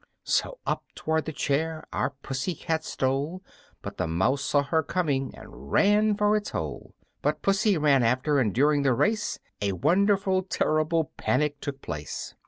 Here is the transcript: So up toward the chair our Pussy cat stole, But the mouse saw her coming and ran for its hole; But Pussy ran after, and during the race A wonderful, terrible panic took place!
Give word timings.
So 0.25 0.57
up 0.65 0.81
toward 0.95 1.25
the 1.25 1.31
chair 1.31 1.83
our 1.93 2.09
Pussy 2.23 2.55
cat 2.55 2.83
stole, 2.83 3.43
But 3.83 3.97
the 3.97 4.07
mouse 4.07 4.41
saw 4.43 4.63
her 4.63 4.81
coming 4.81 5.31
and 5.35 5.71
ran 5.71 6.17
for 6.17 6.35
its 6.35 6.49
hole; 6.49 6.95
But 7.21 7.43
Pussy 7.43 7.77
ran 7.77 8.01
after, 8.01 8.39
and 8.39 8.51
during 8.51 8.81
the 8.81 8.93
race 8.95 9.37
A 9.61 9.73
wonderful, 9.73 10.41
terrible 10.41 11.11
panic 11.17 11.59
took 11.61 11.83
place! 11.83 12.33